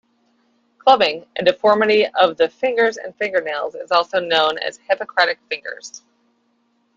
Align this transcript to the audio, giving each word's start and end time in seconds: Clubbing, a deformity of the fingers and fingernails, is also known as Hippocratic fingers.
Clubbing, 0.79 1.27
a 1.35 1.45
deformity 1.45 2.07
of 2.15 2.35
the 2.35 2.49
fingers 2.49 2.97
and 2.97 3.15
fingernails, 3.17 3.75
is 3.75 3.91
also 3.91 4.19
known 4.19 4.57
as 4.57 4.77
Hippocratic 4.89 5.37
fingers. 5.47 6.03